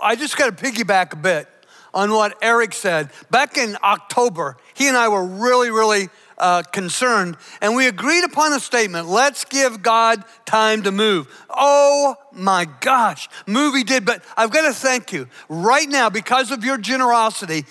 [0.00, 1.48] I just got to piggyback a bit
[1.92, 3.10] on what Eric said.
[3.30, 8.52] Back in October, he and I were really, really uh, concerned, and we agreed upon
[8.54, 11.28] a statement let's give God time to move.
[11.50, 16.64] Oh my gosh, movie did, but I've got to thank you right now because of
[16.64, 17.66] your generosity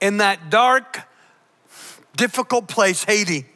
[0.00, 1.00] in that dark,
[2.16, 3.46] difficult place, Haiti.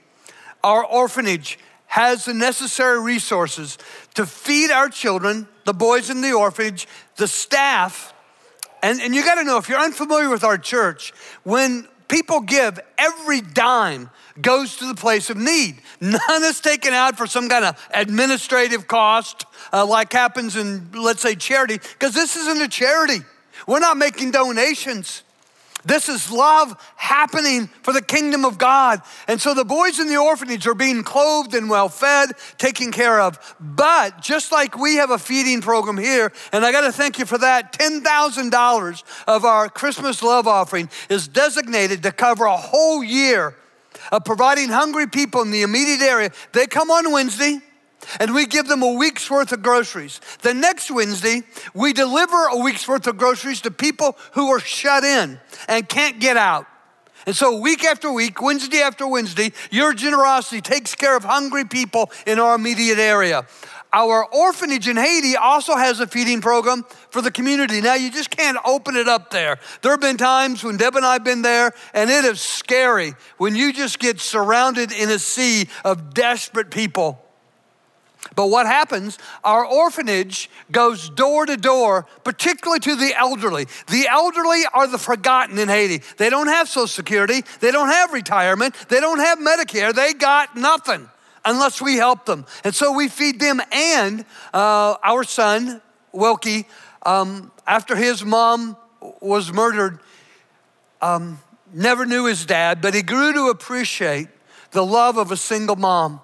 [0.62, 3.78] Our orphanage has the necessary resources
[4.14, 6.86] to feed our children, the boys in the orphanage,
[7.16, 8.11] the staff.
[8.82, 11.12] And, and you got to know if you're unfamiliar with our church,
[11.44, 15.78] when people give, every dime goes to the place of need.
[16.00, 21.22] None is taken out for some kind of administrative cost, uh, like happens in, let's
[21.22, 23.24] say, charity, because this isn't a charity.
[23.66, 25.22] We're not making donations.
[25.84, 29.02] This is love happening for the kingdom of God.
[29.26, 33.20] And so the boys in the orphanage are being clothed and well fed, taken care
[33.20, 33.56] of.
[33.58, 37.24] But just like we have a feeding program here, and I got to thank you
[37.24, 43.56] for that, $10,000 of our Christmas love offering is designated to cover a whole year
[44.10, 46.30] of providing hungry people in the immediate area.
[46.52, 47.60] They come on Wednesday
[48.20, 50.20] and we give them a week's worth of groceries.
[50.42, 51.42] The next Wednesday,
[51.74, 56.20] we deliver a week's worth of groceries to people who are shut in and can't
[56.20, 56.66] get out.
[57.24, 62.10] And so, week after week, Wednesday after Wednesday, your generosity takes care of hungry people
[62.26, 63.46] in our immediate area.
[63.92, 67.80] Our orphanage in Haiti also has a feeding program for the community.
[67.80, 69.58] Now, you just can't open it up there.
[69.82, 73.14] There have been times when Deb and I have been there, and it is scary
[73.36, 77.22] when you just get surrounded in a sea of desperate people
[78.34, 83.66] but what happens, our orphanage goes door to door, particularly to the elderly.
[83.88, 86.02] The elderly are the forgotten in Haiti.
[86.16, 90.56] They don't have Social Security, they don't have retirement, they don't have Medicare, they got
[90.56, 91.08] nothing
[91.44, 92.46] unless we help them.
[92.64, 93.60] And so we feed them.
[93.72, 96.66] And uh, our son, Wilkie,
[97.04, 98.76] um, after his mom
[99.20, 99.98] was murdered,
[101.00, 101.40] um,
[101.72, 104.28] never knew his dad, but he grew to appreciate
[104.70, 106.20] the love of a single mom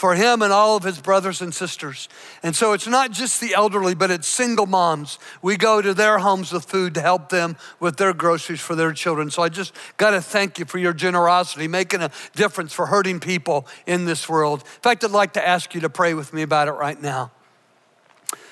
[0.00, 2.08] for him and all of his brothers and sisters.
[2.42, 5.18] And so it's not just the elderly, but it's single moms.
[5.42, 8.94] We go to their homes with food to help them with their groceries for their
[8.94, 9.30] children.
[9.30, 13.20] So I just got to thank you for your generosity, making a difference for hurting
[13.20, 14.60] people in this world.
[14.60, 17.30] In fact, I'd like to ask you to pray with me about it right now.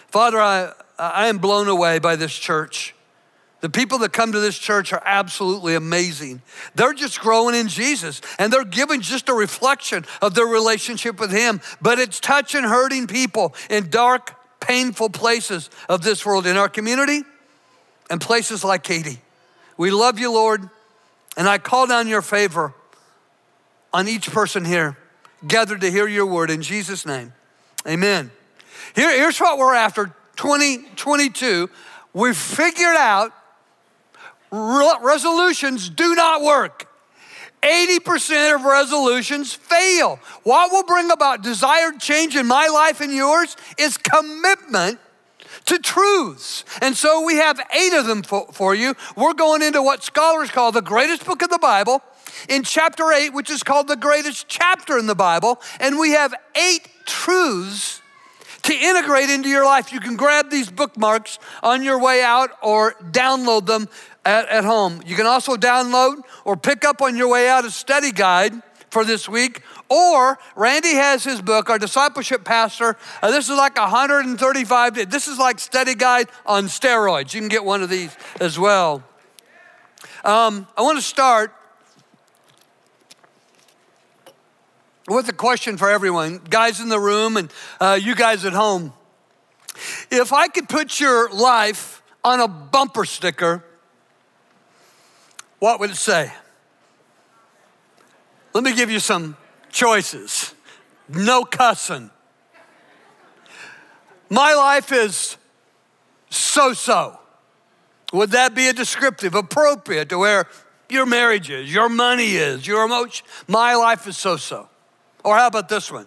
[0.09, 2.95] Father, I, I am blown away by this church.
[3.61, 6.43] The people that come to this church are absolutely amazing.
[6.77, 11.33] They're just growing in Jesus and they're giving just a reflection of their relationship with
[11.33, 16.69] Him, but it's touching, hurting people in dark, painful places of this world, in our
[16.69, 17.23] community
[18.11, 19.19] and places like Haiti.
[19.77, 20.69] We love you, Lord,
[21.37, 22.75] and I call down your favor
[23.93, 24.97] on each person here
[25.47, 27.33] gathered to hear your word in Jesus' name.
[27.87, 28.31] Amen.
[28.95, 31.71] Here, here's what we're after 2022.
[32.13, 33.33] We've figured out
[34.51, 36.89] resolutions do not work.
[37.63, 40.21] 80% of resolutions fail.
[40.45, 45.01] What will bring about desired change in my life and yours is commitment
[45.67, 46.65] to truths.
[46.81, 48.95] And so we have eight of them for, for, you.
[49.17, 52.03] We're going into what scholars call the greatest book of the Bible
[52.49, 55.61] in chapter eight, which is called the greatest chapter in the Bible.
[55.81, 58.01] And we have eight truths
[58.63, 59.93] to integrate into your life.
[59.93, 63.89] You can grab these bookmarks on your way out or download them
[64.29, 65.01] at, at home.
[65.07, 68.53] You can also download or pick up on your way out a study guide
[68.91, 69.63] for this week.
[69.89, 72.99] Or Randy has his book, our discipleship pastor.
[73.23, 75.11] Uh, this is like 135.
[75.11, 77.33] This is like study guide on steroids.
[77.33, 79.03] You can get one of these as well.
[80.25, 81.55] Um, I want to start
[85.09, 87.51] with a question for everyone, guys in the room and
[87.81, 88.93] uh, you guys at home.
[90.11, 93.65] If I could put your life on a bumper sticker
[95.59, 96.33] what would it say?
[98.55, 99.37] Let me give you some
[99.71, 100.55] choices.
[101.09, 102.11] No cussing.
[104.31, 105.37] My life is
[106.31, 107.19] so so.
[108.13, 110.47] Would that be a descriptive, appropriate to where
[110.89, 113.27] your marriage is, your money is, your emotion?
[113.47, 114.69] My life is so so.
[115.25, 116.07] Or how about this one?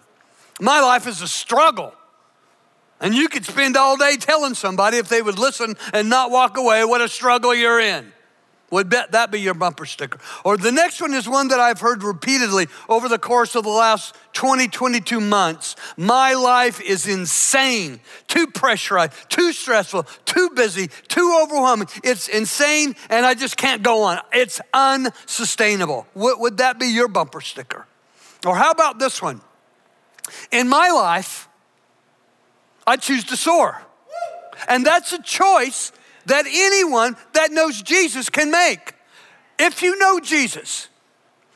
[0.60, 1.94] My life is a struggle.
[3.00, 6.56] And you could spend all day telling somebody if they would listen and not walk
[6.56, 8.12] away what a struggle you're in.
[8.72, 10.18] Would that be your bumper sticker?
[10.46, 13.70] Or the next one is one that I've heard repeatedly over the course of the
[13.70, 15.76] last 20, 22 months.
[15.98, 21.86] My life is insane, too pressurized, too stressful, too busy, too overwhelming.
[22.02, 24.20] It's insane and I just can't go on.
[24.32, 26.06] It's unsustainable.
[26.14, 27.86] Would that be your bumper sticker?
[28.46, 29.42] Or how about this one?
[30.50, 31.46] In my life,
[32.86, 33.82] I choose to soar.
[34.66, 35.92] And that's a choice
[36.26, 38.94] that anyone that knows Jesus can make.
[39.58, 40.88] If you know Jesus,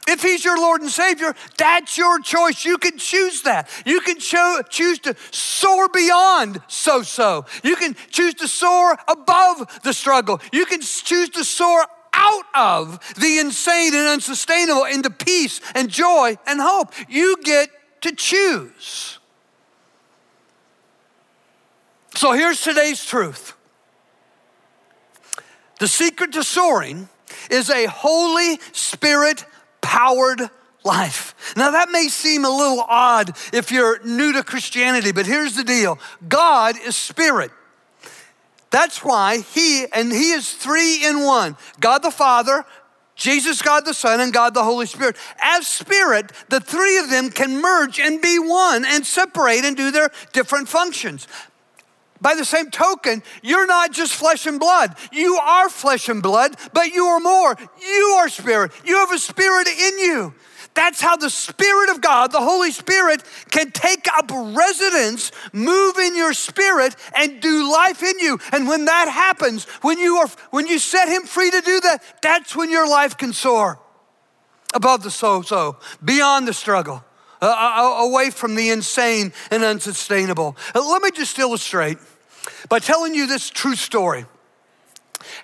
[0.07, 2.65] if he's your Lord and Savior, that's your choice.
[2.65, 3.69] You can choose that.
[3.85, 7.47] You can cho- choose to soar beyond so so.
[7.65, 10.41] You can choose to soar above the struggle.
[10.53, 16.37] You can choose to soar out of the insane and unsustainable into peace and joy
[16.47, 16.93] and hope.
[17.09, 17.69] You get
[18.03, 19.19] to choose.
[22.15, 23.56] So here's today's truth
[25.79, 27.09] the secret to soaring
[27.51, 29.45] is a Holy Spirit
[29.81, 30.41] powered
[30.85, 31.55] life.
[31.57, 35.65] Now, that may seem a little odd if you're new to Christianity, but here's the
[35.65, 37.51] deal God is spirit.
[38.71, 42.65] That's why He, and He is three in one God the Father,
[43.15, 45.17] Jesus, God the Son, and God the Holy Spirit.
[45.41, 49.91] As Spirit, the three of them can merge and be one and separate and do
[49.91, 51.27] their different functions.
[52.21, 54.97] By the same token, you're not just flesh and blood.
[55.13, 57.57] You are flesh and blood, but you are more.
[57.81, 58.73] You are spirit.
[58.85, 60.35] You have a spirit in you.
[60.77, 66.15] That's how the Spirit of God, the Holy Spirit, can take up residence, move in
[66.15, 68.39] your spirit, and do life in you.
[68.53, 72.03] And when that happens, when you are when you set him free to do that,
[72.21, 73.79] that's when your life can soar
[74.75, 77.03] above the so-so, beyond the struggle,
[77.41, 80.57] uh, away from the insane and unsustainable.
[80.75, 81.99] Uh, let me just illustrate
[82.69, 84.27] by telling you this true story.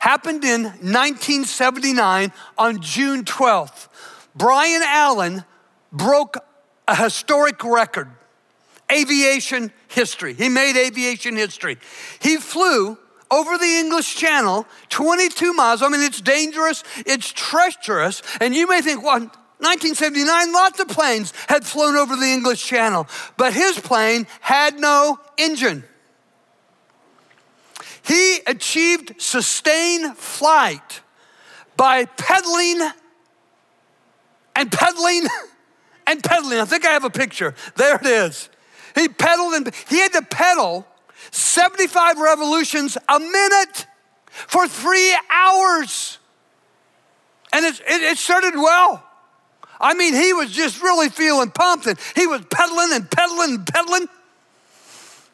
[0.01, 3.89] Happened in 1979 on June 12th.
[4.35, 5.45] Bryan Allen
[5.93, 6.37] broke
[6.89, 8.09] a historic record,
[8.91, 10.35] aviation history.
[10.35, 11.79] He made aviation history.
[12.21, 12.99] He flew
[13.31, 15.83] over the English Channel 22 miles.
[15.83, 19.31] I mean, it's dangerous, it's treacherous, and you may think, well,
[19.63, 23.07] 1979, lots of planes had flown over the English Channel,
[23.37, 25.85] but his plane had no engine.
[28.03, 31.03] He achieved sustained flight
[31.77, 32.81] by pedaling
[34.57, 35.27] and pedaling
[36.09, 36.59] and pedaling.
[36.59, 37.55] I think I have a picture.
[37.77, 38.49] There it is.
[38.97, 40.87] He pedaled and he had to pedal
[41.31, 43.87] 75 revolutions a minute
[44.27, 46.19] for three hours.
[47.53, 49.07] And it, it, it started well.
[49.83, 53.67] I mean, he was just really feeling pumped and he was pedaling and pedaling and
[53.67, 54.09] pedaling.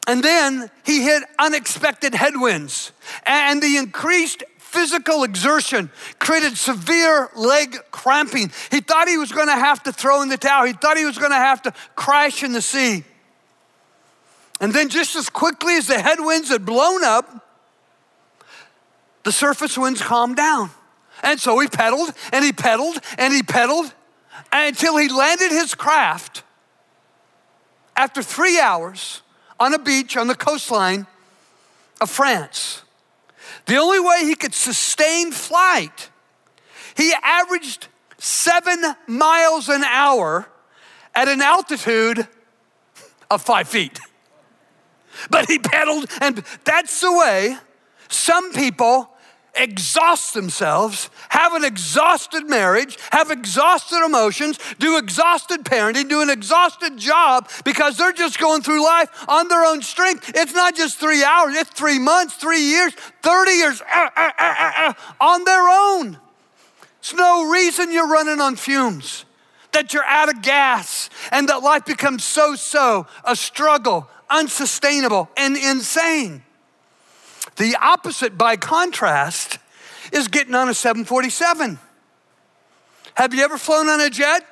[0.07, 2.91] And then he hit unexpected headwinds
[3.27, 8.51] and the increased physical exertion created severe leg cramping.
[8.71, 11.05] He thought he was going to have to throw in the towel, he thought he
[11.05, 13.03] was going to have to crash in the sea.
[14.61, 17.47] And then, just as quickly as the headwinds had blown up,
[19.23, 20.69] the surface winds calmed down.
[21.23, 23.93] And so he pedaled and he pedaled and he pedaled
[24.51, 26.43] until he landed his craft
[27.95, 29.21] after three hours
[29.59, 31.05] on a beach on the coastline
[31.99, 32.83] of France.
[33.65, 36.09] The only way he could sustain flight,
[36.95, 37.87] he averaged
[38.17, 40.47] seven miles an hour
[41.13, 42.27] at an altitude
[43.29, 43.99] of five feet.
[45.29, 47.57] But he pedaled, and that's the way
[48.07, 49.09] some people
[49.55, 56.97] exhaust themselves, have an exhausted marriage, have exhausted emotions, do exhausted parenting, do an exhausted
[56.97, 60.31] job because they're just going through life on their own strength.
[60.35, 64.93] It's not just three hours, it's three months, three years, 30 years uh, uh, uh,
[65.19, 66.17] on their own.
[66.99, 69.25] It's no reason you're running on fumes,
[69.71, 75.55] that you're out of gas, and that life becomes so so, a struggle, unsustainable, and
[75.55, 76.43] insane.
[77.59, 79.59] The opposite, by contrast,
[80.13, 81.77] is getting on a 747.
[83.15, 84.43] Have you ever flown on a jet?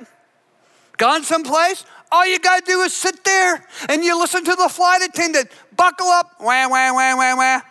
[0.97, 1.85] Gone someplace?
[2.11, 6.07] All you gotta do is sit there and you listen to the flight attendant buckle
[6.07, 7.61] up, wah, wah, wah, wah, wah.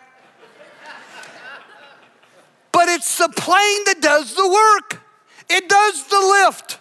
[2.71, 5.03] but it's the plane that does the work,
[5.51, 6.79] it does the lift.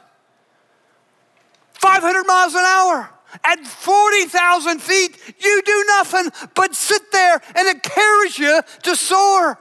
[1.75, 3.10] 500 miles an hour.
[3.44, 9.58] At 40,000 feet, you do nothing but sit there and it carries you to soar.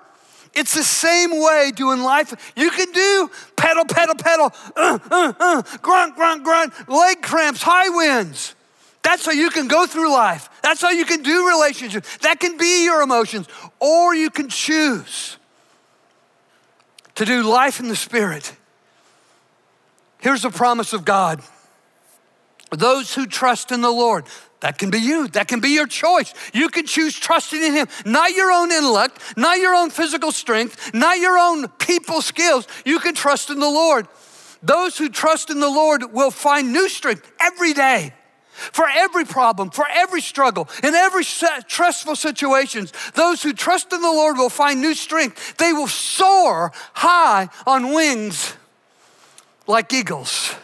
[0.53, 2.53] It's the same way doing life.
[2.55, 7.89] You can do pedal, pedal, pedal, uh, uh, uh, grunt, grunt, grunt, leg cramps, high
[7.89, 8.55] winds.
[9.03, 10.50] That's how you can go through life.
[10.63, 12.17] That's how you can do relationships.
[12.17, 13.48] That can be your emotions.
[13.79, 15.38] Or you can choose
[17.15, 18.55] to do life in the Spirit.
[20.20, 21.41] Here's the promise of God
[22.75, 24.25] those who trust in the Lord.
[24.62, 25.27] That can be you.
[25.27, 26.34] That can be your choice.
[26.53, 30.94] You can choose trusting in Him, not your own intellect, not your own physical strength,
[30.94, 32.67] not your own people skills.
[32.86, 34.08] You can trust in the Lord.
[34.63, 38.13] Those who trust in the Lord will find new strength every day.
[38.55, 44.08] For every problem, for every struggle, in every stressful situation, those who trust in the
[44.08, 45.58] Lord will find new strength.
[45.58, 48.55] They will soar high on wings
[49.67, 50.55] like eagles.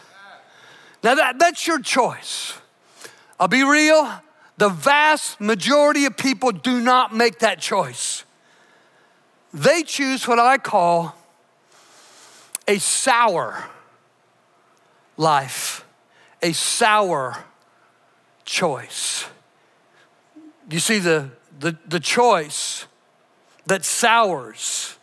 [1.04, 2.54] Now, that, that's your choice.
[3.40, 4.10] I'll be real,
[4.58, 8.24] the vast majority of people do not make that choice.
[9.54, 11.16] They choose what I call
[12.68, 13.66] a sour
[15.18, 15.84] life,
[16.42, 17.46] a sour
[18.46, 19.26] choice.
[20.70, 22.86] You see, the, the, the choice
[23.66, 24.98] that sours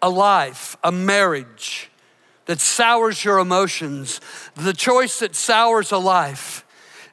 [0.00, 1.90] a life, a marriage,
[2.46, 4.20] that sours your emotions,
[4.54, 6.64] the choice that sours a life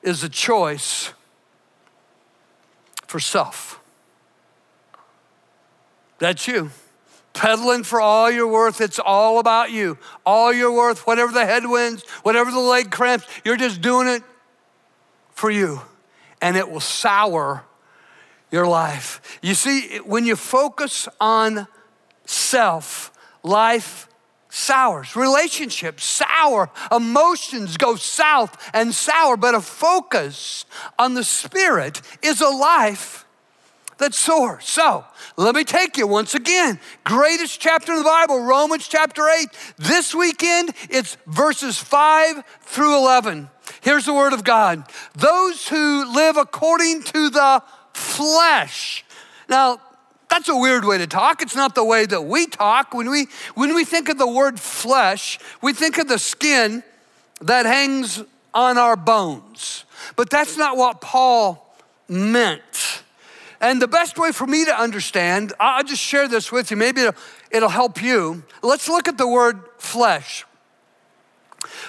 [0.02, 1.14] is a choice
[3.08, 3.80] for self.
[6.20, 6.72] That's you.
[7.34, 9.98] Pedaling for all you're worth, it's all about you.
[10.26, 14.22] All you're worth, whatever the headwinds, whatever the leg cramps, you're just doing it
[15.32, 15.82] for you.
[16.42, 17.64] And it will sour
[18.52, 19.40] your life.
[19.42, 21.68] You see, when you focus on
[22.26, 23.12] self,
[23.44, 24.08] life
[24.51, 25.15] sours.
[25.15, 26.70] Relationships sour.
[26.91, 29.38] Emotions go south and sour.
[29.38, 30.65] But a focus
[31.00, 33.25] on the Spirit is a life
[33.98, 34.67] that soars.
[34.67, 35.05] So
[35.38, 36.79] let me take you once again.
[37.05, 39.48] Greatest chapter in the Bible, Romans chapter 8.
[39.77, 43.50] This weekend, it's verses 5 through 11.
[43.81, 44.84] Here's the word of God
[45.15, 49.05] those who live according to the flesh.
[49.48, 49.79] Now,
[50.32, 51.42] that's a weird way to talk.
[51.42, 52.94] It's not the way that we talk.
[52.94, 56.84] When we, when we think of the word flesh, we think of the skin
[57.42, 58.24] that hangs
[58.54, 59.84] on our bones.
[60.16, 61.76] But that's not what Paul
[62.08, 63.04] meant.
[63.60, 66.78] And the best way for me to understand, I'll just share this with you.
[66.78, 67.16] Maybe it'll,
[67.52, 68.44] it'll help you.
[68.64, 70.46] Let's look at the word flesh.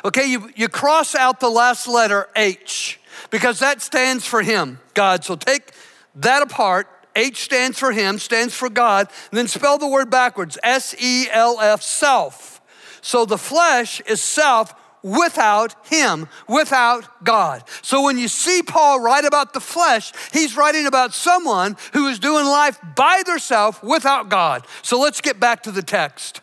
[0.05, 2.99] Okay, you, you cross out the last letter H
[3.31, 5.23] because that stands for Him, God.
[5.23, 5.71] So take
[6.17, 10.59] that apart H stands for Him, stands for God, and then spell the word backwards
[10.63, 12.61] S E L F, self.
[13.01, 17.65] So the flesh is self without Him, without God.
[17.83, 22.19] So when you see Paul write about the flesh, he's writing about someone who is
[22.19, 24.67] doing life by themselves without God.
[24.83, 26.41] So let's get back to the text.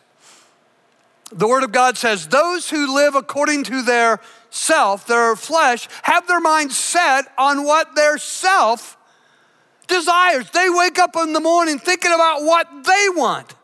[1.32, 6.26] The Word of God says, Those who live according to their self, their flesh, have
[6.26, 8.96] their mind set on what their self
[9.90, 10.48] desires.
[10.50, 13.54] They wake up in the morning thinking about what they want.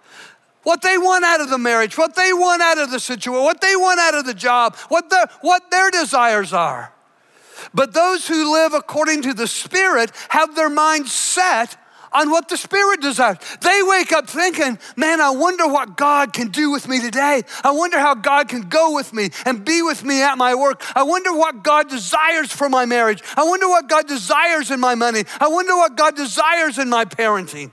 [0.63, 3.61] What they want out of the marriage, what they want out of the situation, what
[3.61, 6.93] they want out of the job, what, their, what their desires are.
[7.73, 11.77] But those who live according to the Spirit have their mind set
[12.17, 13.37] on what the Spirit desires.
[13.61, 17.43] They wake up thinking, man, I wonder what God can do with me today.
[17.63, 20.83] I wonder how God can go with me and be with me at my work.
[20.97, 23.23] I wonder what God desires for my marriage.
[23.37, 25.25] I wonder what God desires in my money.
[25.39, 27.71] I wonder what God desires in my parenting.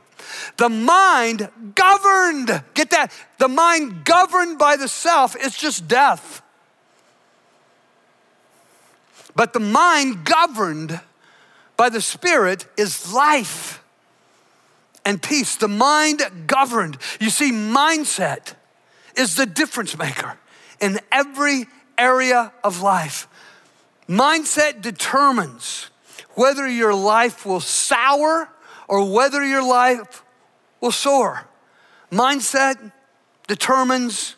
[0.57, 3.13] The mind governed, get that?
[3.37, 6.41] The mind governed by the self is just death.
[9.35, 10.99] But the mind governed
[11.77, 13.72] by the Spirit is life
[15.05, 15.55] and peace.
[15.55, 16.97] The mind governed.
[17.19, 18.53] You see, mindset
[19.15, 20.37] is the difference maker
[20.79, 21.67] in every
[21.97, 23.27] area of life.
[24.07, 25.89] Mindset determines
[26.35, 28.49] whether your life will sour
[28.87, 30.23] or whether your life
[30.81, 31.47] will soar.
[32.11, 32.91] Mindset
[33.47, 34.35] determines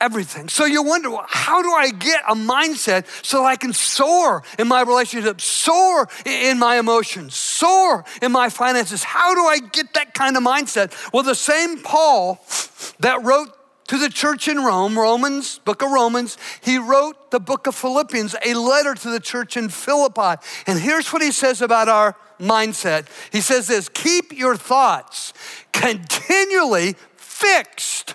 [0.00, 0.48] everything.
[0.48, 4.68] So you wonder, well, how do I get a mindset so I can soar in
[4.68, 9.04] my relationship, soar in my emotions, soar in my finances?
[9.04, 10.92] How do I get that kind of mindset?
[11.12, 12.44] Well, the same Paul
[13.00, 13.56] that wrote
[13.88, 18.36] to the church in Rome, Romans, book of Romans, he wrote the book of Philippians,
[18.44, 20.40] a letter to the church in Philippi.
[20.68, 23.06] And here's what he says about our mindset.
[23.32, 25.32] He says this, keep your thoughts
[25.72, 28.14] continually fixed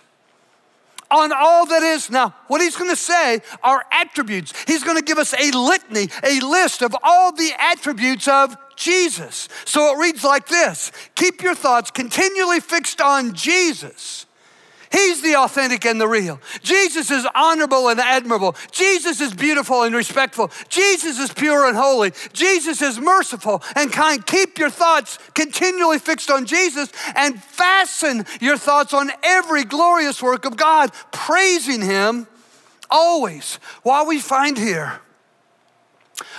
[1.16, 2.10] on all that is.
[2.10, 4.54] Now, what he's going to say are attributes.
[4.68, 9.48] He's going to give us a litany, a list of all the attributes of Jesus.
[9.66, 14.25] So it reads like this Keep your thoughts continually fixed on Jesus
[14.96, 16.40] He's the authentic and the real.
[16.64, 18.56] Jesus is honorable and admirable.
[18.72, 20.50] Jesus is beautiful and respectful.
[20.70, 22.14] Jesus is pure and holy.
[22.32, 24.26] Jesus is merciful and kind.
[24.26, 30.46] Keep your thoughts continually fixed on Jesus and fasten your thoughts on every glorious work
[30.46, 32.28] of God, praising Him
[32.90, 33.56] always.
[33.84, 35.02] What we find here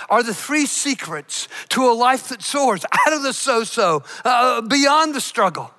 [0.09, 4.61] are the three secrets to a life that soars out of the so so, uh,
[4.61, 5.75] beyond the struggle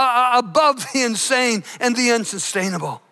[0.00, 3.02] uh, above the insane and the unsustainable.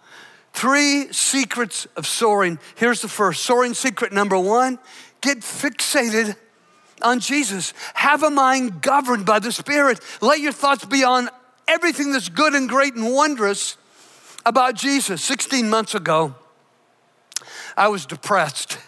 [0.52, 2.58] Three secrets of soaring.
[2.76, 4.78] Here's the first soaring secret number one
[5.20, 6.36] get fixated
[7.02, 7.74] on Jesus.
[7.94, 10.00] Have a mind governed by the Spirit.
[10.20, 11.28] Let your thoughts be on
[11.66, 13.76] everything that's good and great and wondrous
[14.46, 15.22] about Jesus.
[15.22, 16.34] 16 months ago,
[17.76, 18.78] I was depressed.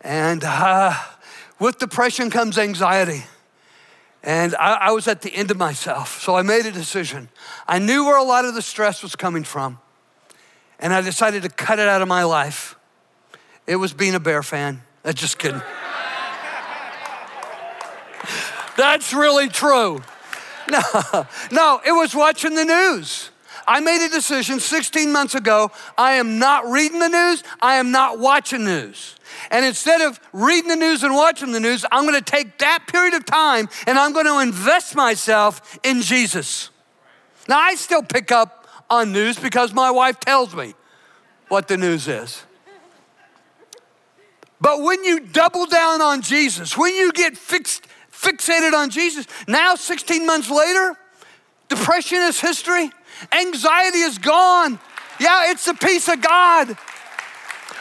[0.00, 0.94] And uh,
[1.58, 3.24] with depression comes anxiety.
[4.24, 6.22] And I, I was at the end of myself.
[6.22, 7.28] So I made a decision.
[7.68, 9.78] I knew where a lot of the stress was coming from.
[10.78, 12.76] And I decided to cut it out of my life.
[13.66, 14.82] It was being a bear fan.
[15.04, 15.60] I'm uh, just kidding.
[18.76, 20.02] That's really true.
[20.66, 20.80] No,
[21.52, 23.28] no, it was watching the news.
[23.66, 25.70] I made a decision 16 months ago.
[25.96, 29.16] I am not reading the news, I am not watching news.
[29.50, 32.86] And instead of reading the news and watching the news, I'm going to take that
[32.86, 36.70] period of time and I'm going to invest myself in Jesus.
[37.48, 40.74] Now, I still pick up on news because my wife tells me
[41.48, 42.42] what the news is.
[44.60, 49.74] But when you double down on Jesus, when you get fixed, fixated on Jesus, now
[49.74, 50.96] 16 months later,
[51.68, 52.90] depression is history,
[53.32, 54.78] anxiety is gone.
[55.20, 56.76] Yeah, it's the peace of God.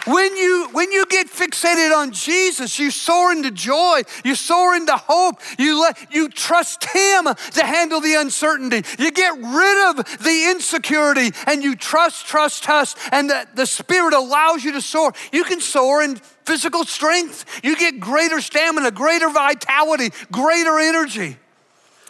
[0.05, 4.97] When you, when you get fixated on Jesus, you soar into joy, you soar into
[4.97, 8.83] hope, you, let, you trust Him to handle the uncertainty.
[9.01, 14.13] You get rid of the insecurity and you trust, trust, trust, and the, the Spirit
[14.13, 15.13] allows you to soar.
[15.31, 21.37] You can soar in physical strength, you get greater stamina, greater vitality, greater energy.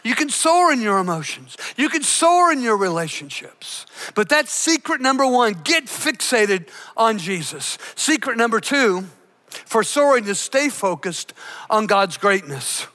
[0.04, 1.56] You can soar in your emotions.
[1.78, 3.86] You can soar in your relationships.
[4.16, 6.68] But that's secret number one get fixated
[6.98, 7.78] on Jesus.
[7.96, 9.06] Secret number two
[9.48, 11.34] for soaring is stay focused
[11.70, 12.88] on God's greatness.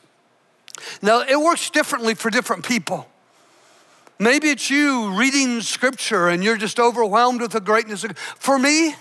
[1.02, 3.08] Now, it works differently for different people.
[4.18, 8.04] Maybe it's you reading scripture and you're just overwhelmed with the greatness.
[8.36, 8.96] For me,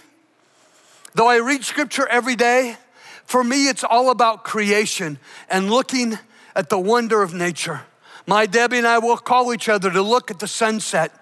[1.15, 2.77] though I read scripture every day,
[3.25, 5.17] for me, it's all about creation
[5.49, 6.17] and looking
[6.55, 7.81] at the wonder of nature.
[8.27, 11.13] My Debbie and I will call each other to look at the sunset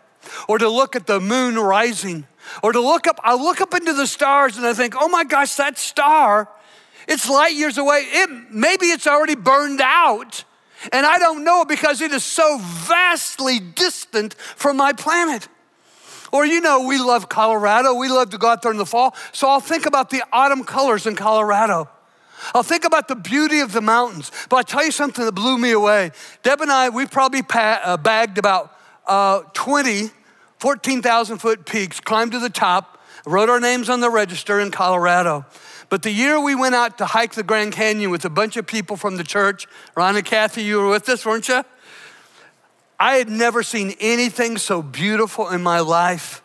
[0.47, 2.25] or to look at the moon rising
[2.63, 3.19] or to look up.
[3.23, 6.49] I look up into the stars and I think, oh my gosh, that star,
[7.07, 8.05] it's light years away.
[8.07, 10.43] It, maybe it's already burned out.
[10.91, 15.47] And I don't know because it is so vastly distant from my planet.
[16.31, 17.93] Or, you know, we love Colorado.
[17.93, 19.15] We love to go out there in the fall.
[19.31, 21.87] So I'll think about the autumn colors in Colorado.
[22.53, 24.31] I'll think about the beauty of the mountains.
[24.49, 26.11] But I'll tell you something that blew me away.
[26.43, 28.75] Deb and I, we probably pa- uh, bagged about
[29.07, 30.11] uh, 20
[30.59, 35.45] 14,000 foot peaks, climbed to the top, wrote our names on the register in Colorado.
[35.89, 38.65] But the year we went out to hike the Grand Canyon with a bunch of
[38.65, 41.63] people from the church, Ron and Kathy, you were with us, weren't you?
[42.99, 46.41] I had never seen anything so beautiful in my life.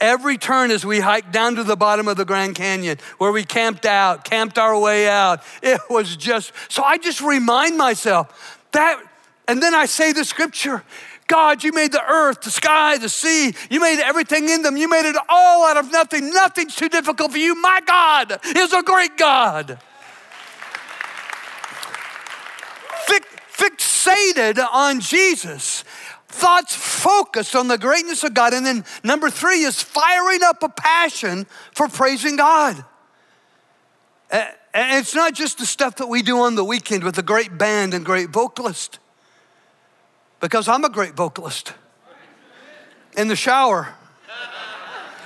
[0.00, 3.44] Every turn as we hiked down to the bottom of the Grand Canyon where we
[3.44, 9.02] camped out, camped our way out, it was just, so I just remind myself that,
[9.46, 10.82] and then I say the scripture
[11.30, 13.54] God, you made the earth, the sky, the sea.
[13.70, 14.76] You made everything in them.
[14.76, 16.30] You made it all out of nothing.
[16.30, 17.54] Nothing's too difficult for you.
[17.54, 19.78] My God is a great God.
[23.52, 25.79] Fixated on Jesus
[26.40, 28.54] thoughts focused on the greatness of God.
[28.54, 32.84] And then number three is firing up a passion for praising God.
[34.30, 37.58] And it's not just the stuff that we do on the weekend with a great
[37.58, 38.98] band and great vocalist,
[40.40, 41.74] because I'm a great vocalist
[43.16, 43.94] in the shower.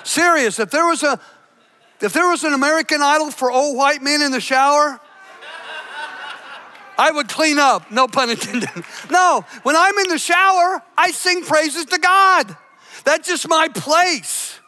[0.02, 1.20] Serious, if there was a
[2.00, 5.00] if there was an American Idol for old white men in the shower,
[6.98, 8.70] I would clean up, no pun intended.
[9.10, 12.56] No, when I'm in the shower, I sing praises to God.
[13.04, 14.58] That's just my place.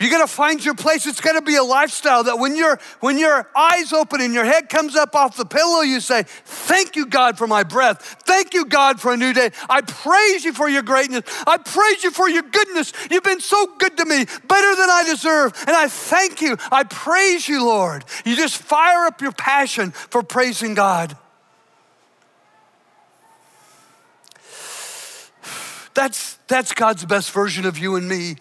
[0.00, 1.06] You gotta find your place.
[1.06, 4.70] It's gotta be a lifestyle that when your when your eyes open and your head
[4.70, 8.22] comes up off the pillow, you say, Thank you, God, for my breath.
[8.24, 9.50] Thank you, God, for a new day.
[9.68, 11.24] I praise you for your greatness.
[11.46, 12.94] I praise you for your goodness.
[13.10, 15.52] You've been so good to me, better than I deserve.
[15.66, 16.56] And I thank you.
[16.72, 18.06] I praise you, Lord.
[18.24, 21.14] You just fire up your passion for praising God.
[25.92, 28.36] That's, that's God's best version of you and me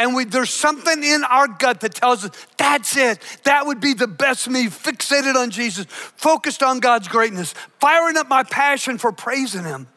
[0.00, 3.18] and we, there's something in our gut that tells us that's it.
[3.44, 8.26] That would be the best me, fixated on Jesus, focused on God's greatness, firing up
[8.26, 9.88] my passion for praising Him.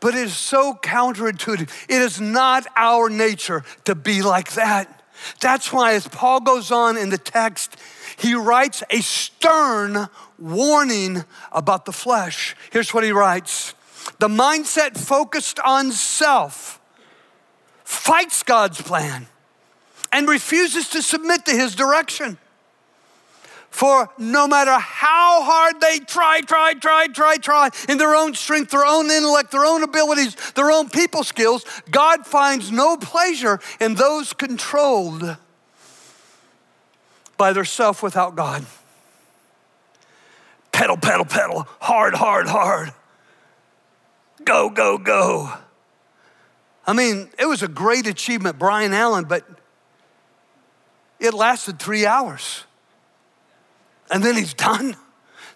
[0.00, 1.70] But it is so counterintuitive.
[1.88, 5.02] It is not our nature to be like that.
[5.40, 7.74] That's why, as Paul goes on in the text,
[8.18, 10.08] he writes a stern
[10.38, 12.54] warning about the flesh.
[12.70, 13.72] Here's what he writes
[14.18, 16.78] The mindset focused on self
[17.82, 19.26] fights God's plan
[20.12, 22.38] and refuses to submit to his direction.
[23.70, 28.70] For no matter how hard they try, try, try, try, try, in their own strength,
[28.70, 33.94] their own intellect, their own abilities, their own people skills, God finds no pleasure in
[33.94, 35.36] those controlled
[37.36, 38.64] by their self without God.
[40.72, 42.92] Pedal, pedal, pedal, hard, hard, hard.
[44.44, 45.52] Go, go, go.
[46.86, 49.44] I mean, it was a great achievement, Bryan Allen, but
[51.20, 52.64] it lasted three hours.
[54.10, 54.96] And then he's done.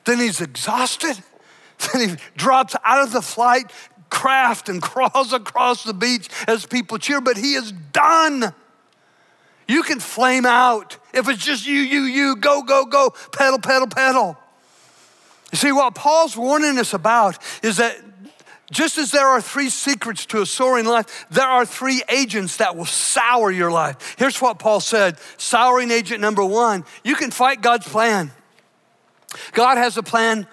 [0.04, 1.16] Then he's exhausted.
[1.92, 3.72] Then he drops out of the flight
[4.08, 8.54] craft and crawls across the beach as people cheer, but he is done.
[9.66, 10.98] You can flame out.
[11.12, 14.36] If it's just you, you, you, go, go, go, pedal, pedal, pedal.
[15.50, 17.96] You see, what Paul's warning us about is that
[18.72, 22.74] just as there are three secrets to a soaring life, there are three agents that
[22.74, 24.16] will sour your life.
[24.18, 28.32] Here's what Paul said Souring agent number one you can fight God's plan.
[29.52, 30.46] God has a plan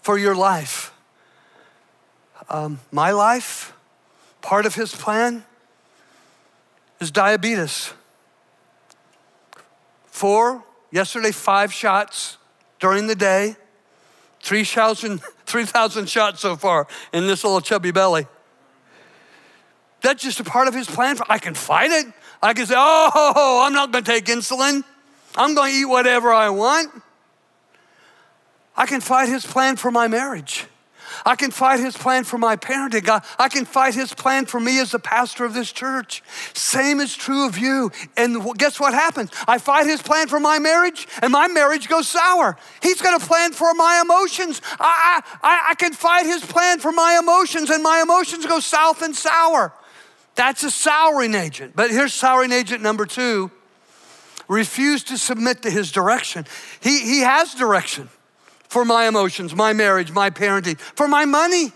[0.00, 0.92] for your life.
[2.48, 3.74] Um, my life,
[4.40, 5.44] part of his plan
[7.00, 7.92] is diabetes.
[10.06, 12.38] Four, yesterday, five shots
[12.80, 13.56] during the day,
[15.48, 18.26] 3,000 shots so far in this little chubby belly.
[20.00, 21.16] That's just a part of his plan.
[21.16, 22.06] For, I can fight it.
[22.42, 24.84] I can say, oh, I'm not going to take insulin.
[25.34, 26.90] I'm going to eat whatever I want.
[28.76, 30.66] I can fight his plan for my marriage.
[31.24, 33.08] I can fight his plan for my parenting.
[33.08, 36.22] I, I can fight his plan for me as the pastor of this church.
[36.54, 37.90] Same is true of you.
[38.16, 39.30] And guess what happens?
[39.46, 42.56] I fight his plan for my marriage, and my marriage goes sour.
[42.82, 44.60] He's got a plan for my emotions.
[44.78, 49.02] I, I, I can fight his plan for my emotions, and my emotions go south
[49.02, 49.72] and sour.
[50.34, 51.74] That's a souring agent.
[51.74, 53.50] But here's souring agent number two
[54.48, 56.46] refuse to submit to his direction.
[56.80, 58.08] He, he has direction
[58.68, 61.72] for my emotions, my marriage, my parenting, for my money.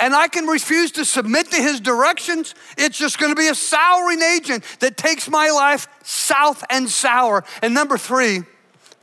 [0.00, 2.54] And I can refuse to submit to his directions.
[2.76, 7.44] It's just to be a souring agent that takes my life south and sour.
[7.62, 8.42] And number three,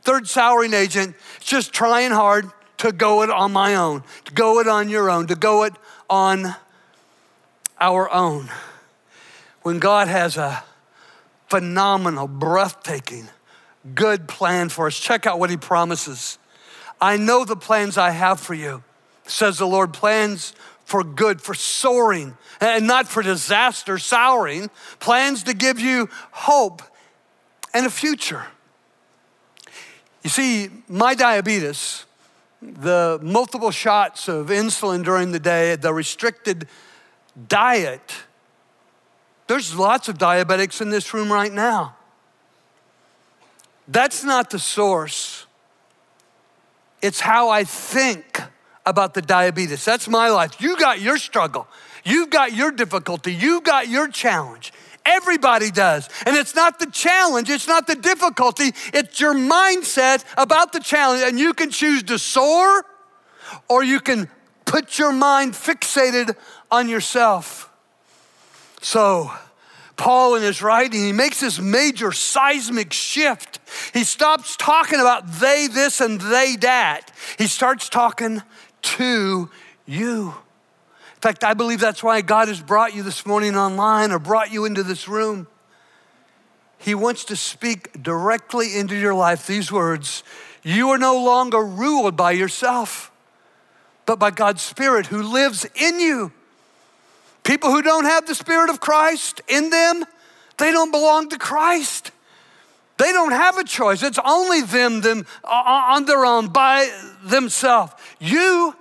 [0.02, 4.68] third souring agent, just trying hard to go it on my own, to go it
[4.68, 5.74] on your own, to go it
[6.08, 6.54] on
[7.78, 8.48] our own.
[9.62, 10.62] When God has a
[11.48, 13.28] phenomenal, breathtaking,
[13.94, 16.38] good plan for us, check out what he promises.
[17.00, 18.82] I know the plans I have for you,
[19.26, 20.52] says the Lord plans
[20.84, 26.82] for good, for soaring, and not for disaster, souring, plans to give you hope
[27.74, 28.44] and a future.
[30.22, 32.04] You see, my diabetes,
[32.62, 36.68] the multiple shots of insulin during the day, the restricted
[37.48, 38.14] diet,
[39.46, 41.96] there's lots of diabetics in this room right now.
[43.88, 45.45] That's not the source
[47.02, 48.40] it's how I think
[48.84, 49.84] about the diabetes.
[49.84, 50.60] That's my life.
[50.60, 51.66] You got your struggle.
[52.04, 53.34] You've got your difficulty.
[53.34, 54.72] You've got your challenge.
[55.04, 56.08] Everybody does.
[56.26, 61.22] And it's not the challenge, it's not the difficulty, it's your mindset about the challenge.
[61.22, 62.84] And you can choose to soar
[63.68, 64.28] or you can
[64.64, 66.36] put your mind fixated
[66.70, 67.70] on yourself.
[68.82, 69.32] So,
[69.96, 73.60] Paul, in his writing, he makes this major seismic shift.
[73.94, 77.10] He stops talking about they this and they that.
[77.38, 78.42] He starts talking
[78.82, 79.50] to
[79.86, 80.34] you.
[81.14, 84.52] In fact, I believe that's why God has brought you this morning online or brought
[84.52, 85.46] you into this room.
[86.78, 90.22] He wants to speak directly into your life these words
[90.62, 93.10] You are no longer ruled by yourself,
[94.04, 96.32] but by God's Spirit who lives in you.
[97.46, 100.04] People who don't have the Spirit of Christ in them,
[100.58, 102.10] they don't belong to Christ.
[102.98, 104.02] They don't have a choice.
[104.02, 106.90] It's only them, them uh, uh, on their own, by
[107.22, 107.92] themselves.
[108.18, 108.74] You,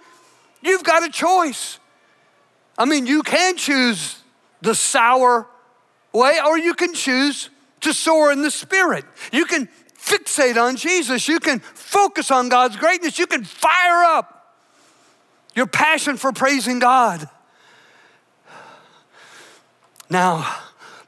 [0.64, 1.80] you've got a choice.
[2.76, 4.18] I mean, you can choose
[4.62, 5.46] the sour
[6.12, 7.52] way, or you can choose
[7.82, 9.06] to soar in the Spirit.
[9.32, 11.28] You can fixate on Jesus.
[11.28, 13.20] You can focus on God's greatness.
[13.20, 14.56] You can fire up
[15.54, 17.30] your passion for praising God.
[20.16, 20.48] Now,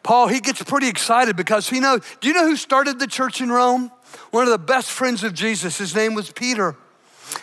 [0.04, 2.02] Paul, he gets pretty excited because he knows.
[2.20, 3.90] Do you know who started the church in Rome?
[4.32, 5.78] One of the best friends of Jesus.
[5.78, 6.76] His name was Peter.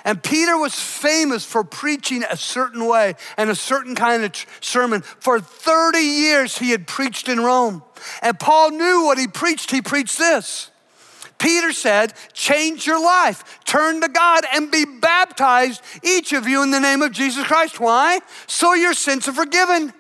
[0.05, 5.01] And Peter was famous for preaching a certain way and a certain kind of sermon.
[5.01, 7.83] For 30 years, he had preached in Rome.
[8.21, 9.71] And Paul knew what he preached.
[9.71, 10.71] He preached this.
[11.39, 16.73] Peter said, Change your life, turn to God, and be baptized, each of you, in
[16.73, 17.81] the name of Jesus Christ.
[17.81, 18.21] Why?
[18.47, 19.95] So your sins are forgiven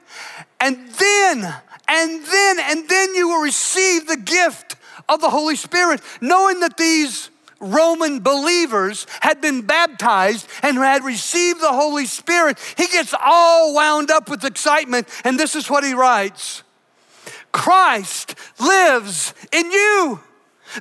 [0.60, 1.54] and then,
[1.88, 4.76] and then, and then you will receive the gift
[5.08, 11.60] of the Holy Spirit, knowing that these Roman believers had been baptized and had received
[11.60, 15.08] the Holy Spirit, he gets all wound up with excitement.
[15.24, 16.62] And this is what he writes
[17.52, 20.20] Christ lives in you.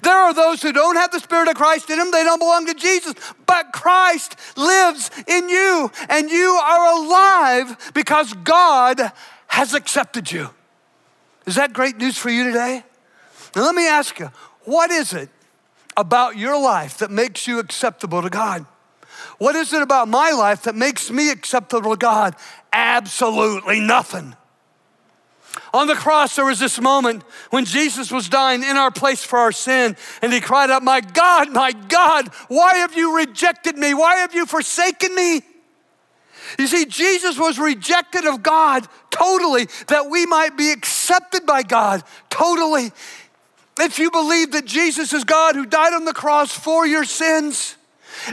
[0.01, 2.65] There are those who don't have the Spirit of Christ in them, they don't belong
[2.65, 3.13] to Jesus,
[3.45, 9.11] but Christ lives in you, and you are alive because God
[9.53, 10.49] has accepted you.
[11.45, 12.83] Is that great news for you today?
[13.55, 14.31] Now, let me ask you
[14.63, 15.29] what is it
[15.95, 18.65] about your life that makes you acceptable to God?
[19.37, 22.35] What is it about my life that makes me acceptable to God?
[22.71, 24.35] Absolutely nothing.
[25.71, 29.37] On the cross, there was this moment when Jesus was dying in our place for
[29.37, 33.93] our sin, and he cried out, My God, my God, why have you rejected me?
[33.93, 35.43] Why have you forsaken me?
[36.59, 42.03] You see, Jesus was rejected of God totally, that we might be accepted by God
[42.29, 42.91] totally.
[43.79, 47.75] If you believe that Jesus is God who died on the cross for your sins,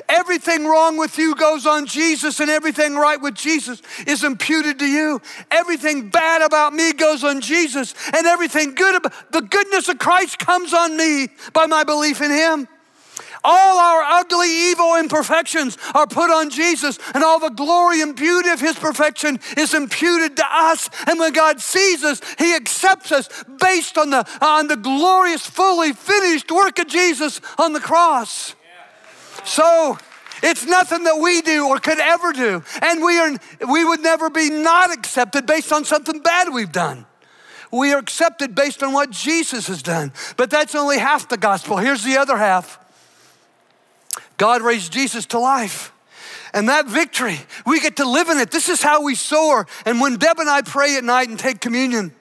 [0.08, 4.86] Everything wrong with you goes on Jesus, and everything right with Jesus is imputed to
[4.86, 5.20] you.
[5.50, 10.38] Everything bad about me goes on Jesus, and everything good about the goodness of Christ
[10.38, 12.68] comes on me by my belief in Him.
[13.42, 18.50] All our ugly, evil imperfections are put on Jesus, and all the glory and beauty
[18.50, 20.90] of His perfection is imputed to us.
[21.07, 23.29] And when God sees us, He accepts us
[23.61, 28.55] based on the, on the glorious, fully finished work of Jesus on the cross.
[29.44, 29.96] So,
[30.42, 32.62] it's nothing that we do or could ever do.
[32.83, 33.37] And we, are,
[33.70, 37.07] we would never be not accepted based on something bad we've done.
[37.72, 40.12] We are accepted based on what Jesus has done.
[40.37, 41.76] But that's only half the gospel.
[41.76, 42.79] Here's the other half
[44.40, 45.92] God raised Jesus to life.
[46.55, 48.50] And that victory, we get to live in it.
[48.50, 49.66] This is how we soar.
[49.85, 52.14] And when Deb and I pray at night and take communion,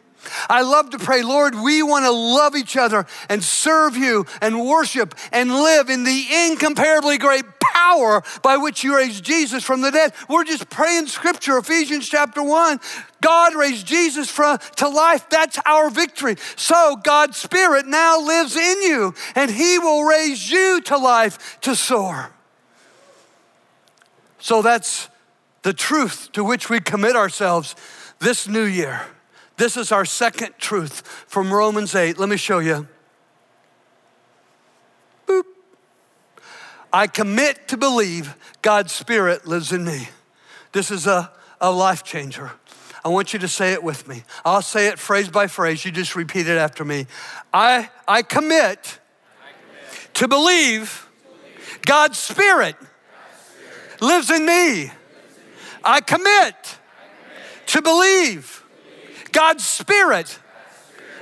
[0.50, 4.66] I love to pray, Lord, we want to love each other and serve you and
[4.66, 9.92] worship and live in the incomparably great power by which you raised Jesus from the
[9.92, 10.14] dead.
[10.28, 12.80] We're just praying scripture, Ephesians chapter 1.
[13.22, 15.30] God raised Jesus from, to life.
[15.30, 16.36] That's our victory.
[16.56, 21.76] So God's Spirit now lives in you, and He will raise you to life to
[21.76, 22.32] soar.
[24.40, 25.10] So that's
[25.64, 27.76] the truth to which we commit ourselves
[28.20, 29.06] this new year.
[29.60, 32.18] This is our second truth from Romans 8.
[32.18, 32.88] Let me show you.
[35.28, 35.44] Boop.
[36.94, 40.08] I commit to believe God's Spirit lives in me.
[40.72, 42.54] This is a, a life changer.
[43.04, 44.24] I want you to say it with me.
[44.46, 45.84] I'll say it phrase by phrase.
[45.84, 47.08] You just repeat it after me.
[47.54, 49.00] I, I, commit,
[49.42, 51.06] I commit to believe,
[51.82, 52.78] God's Spirit,
[54.00, 54.94] lives in me.
[55.84, 56.78] I commit
[57.66, 58.59] to believe
[59.32, 60.40] God's Spirit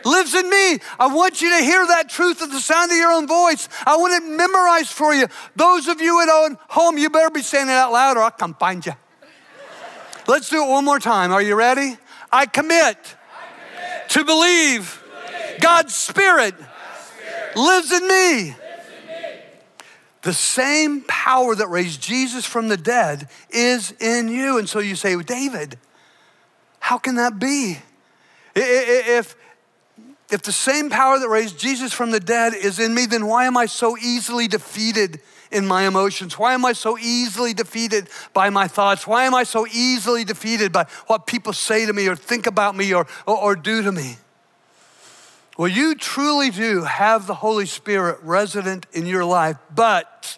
[0.05, 0.79] lives in me.
[0.99, 3.67] I want you to hear that truth at the sound of your own voice.
[3.85, 5.27] I want it memorized for you.
[5.55, 8.55] Those of you at home, you better be saying it out loud or I'll come
[8.55, 8.93] find you.
[10.27, 11.31] Let's do it one more time.
[11.31, 11.97] Are you ready?
[12.31, 16.67] I commit, I commit to, believe to believe God's Spirit, God's
[16.99, 18.55] Spirit lives, in lives in me.
[20.23, 24.57] The same power that raised Jesus from the dead is in you.
[24.57, 25.77] And so you say, David,
[26.81, 27.77] how can that be?
[28.59, 29.35] If,
[30.29, 33.45] if the same power that raised Jesus from the dead is in me, then why
[33.45, 36.37] am I so easily defeated in my emotions?
[36.37, 39.07] Why am I so easily defeated by my thoughts?
[39.07, 42.75] Why am I so easily defeated by what people say to me or think about
[42.75, 44.17] me or, or, or do to me?
[45.57, 50.37] Well, you truly do have the Holy Spirit resident in your life, but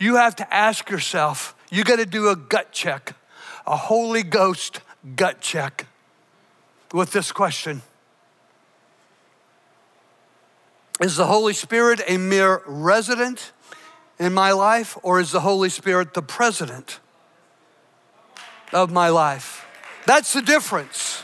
[0.00, 3.14] you have to ask yourself, you got to do a gut check,
[3.64, 4.80] a Holy Ghost
[5.14, 5.86] gut check
[6.96, 7.82] with this question
[10.98, 13.52] Is the Holy Spirit a mere resident
[14.18, 17.00] in my life, or is the Holy Spirit the president
[18.72, 19.66] of my life?
[20.06, 21.22] That's the difference.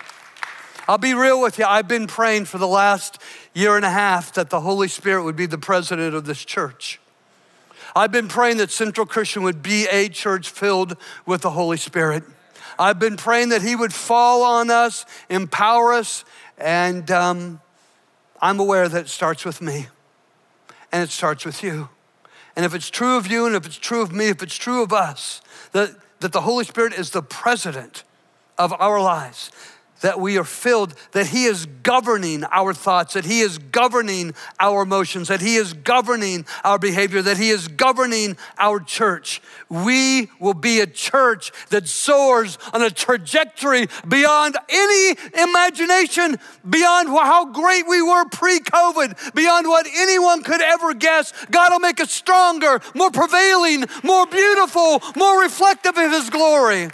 [0.86, 1.64] I'll be real with you.
[1.64, 3.18] I've been praying for the last
[3.54, 7.00] year and a half that the Holy Spirit would be the president of this church.
[7.96, 12.24] I've been praying that Central Christian would be a church filled with the Holy Spirit.
[12.78, 16.24] I've been praying that He would fall on us, empower us,
[16.58, 17.60] and um,
[18.40, 19.86] I'm aware that it starts with me
[20.90, 21.88] and it starts with you.
[22.54, 24.82] And if it's true of you and if it's true of me, if it's true
[24.82, 25.40] of us,
[25.72, 28.04] that, that the Holy Spirit is the president
[28.58, 29.50] of our lives,
[30.02, 34.82] that we are filled, that He is governing our thoughts, that He is governing our
[34.82, 39.40] emotions, that He is governing our behavior, that He is governing our church.
[39.68, 46.36] We will be a church that soars on a trajectory beyond any imagination,
[46.68, 51.32] beyond how great we were pre COVID, beyond what anyone could ever guess.
[51.50, 56.90] God will make us stronger, more prevailing, more beautiful, more reflective of His glory.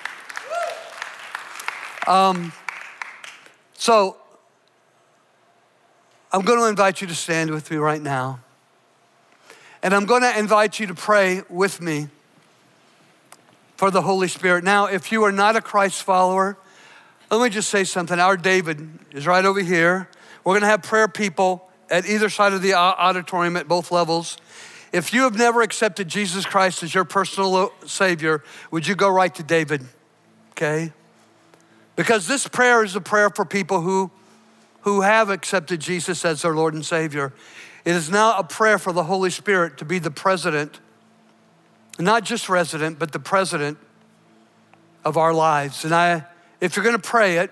[2.06, 2.52] Um,
[3.80, 4.16] so,
[6.32, 8.40] I'm going to invite you to stand with me right now.
[9.84, 12.08] And I'm going to invite you to pray with me
[13.76, 14.64] for the Holy Spirit.
[14.64, 16.58] Now, if you are not a Christ follower,
[17.30, 18.18] let me just say something.
[18.18, 20.08] Our David is right over here.
[20.42, 24.38] We're going to have prayer people at either side of the auditorium at both levels.
[24.92, 29.32] If you have never accepted Jesus Christ as your personal Savior, would you go right
[29.36, 29.86] to David?
[30.50, 30.92] Okay?
[31.98, 34.12] Because this prayer is a prayer for people who,
[34.82, 37.32] who have accepted Jesus as their Lord and Savior.
[37.84, 40.78] It is now a prayer for the Holy Spirit to be the president,
[41.98, 43.78] not just resident, but the president
[45.04, 45.84] of our lives.
[45.84, 46.24] And I,
[46.60, 47.50] if you're gonna pray it,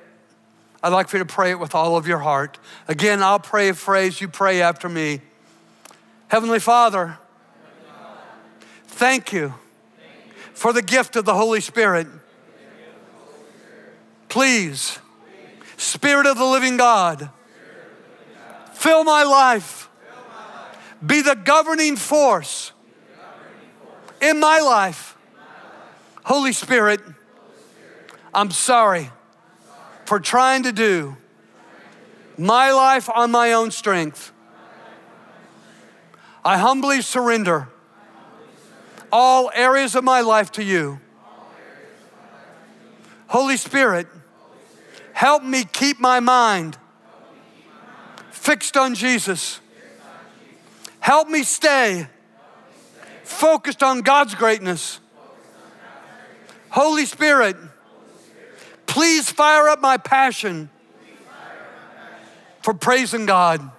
[0.80, 2.56] I'd like for you to pray it with all of your heart.
[2.86, 5.22] Again, I'll pray a phrase, you pray after me.
[6.28, 7.18] Heavenly Father,
[8.86, 9.54] thank you
[10.54, 12.06] for the gift of the Holy Spirit.
[14.28, 14.98] Please,
[15.76, 17.30] Spirit of the living God,
[18.72, 19.88] fill my life,
[21.04, 22.72] be the governing force
[24.20, 25.16] in my life.
[26.24, 27.00] Holy Spirit,
[28.34, 29.10] I'm sorry
[30.04, 31.16] for trying to do
[32.38, 34.32] my life on my own strength.
[36.44, 37.68] I humbly surrender
[39.12, 41.00] all areas of my life to you.
[43.28, 44.06] Holy Spirit,
[45.16, 46.76] help me keep my mind
[48.30, 49.60] fixed on Jesus.
[51.00, 52.06] Help me stay
[53.24, 55.00] focused on God's greatness.
[56.68, 57.56] Holy Spirit,
[58.84, 60.68] please fire up my passion
[62.60, 63.70] for praising God.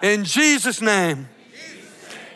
[0.00, 1.28] In Jesus' name.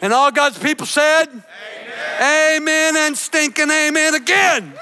[0.02, 4.74] And all God's people said, Amen, amen and stinking amen again.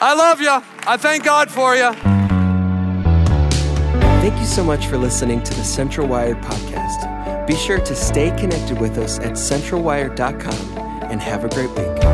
[0.00, 0.62] I love you.
[0.86, 1.92] I thank God for you.
[4.20, 7.46] Thank you so much for listening to the Central Wired podcast.
[7.46, 10.78] Be sure to stay connected with us at centralwired.com
[11.10, 12.13] and have a great week.